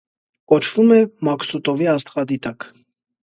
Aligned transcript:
(կոչվում 0.51 0.93
է 0.95 0.97
Մաքսուտովի 1.27 1.89
աստղադիտակ)։ 1.93 2.69